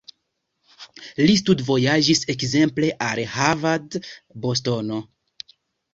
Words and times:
Li 1.25 1.35
studvojaĝis 1.41 2.23
ekzemple 2.35 2.91
al 3.11 3.21
Harvard, 3.37 3.99
Bostono. 4.47 4.99